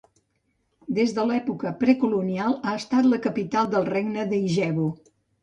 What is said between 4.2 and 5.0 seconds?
d'Ijebu.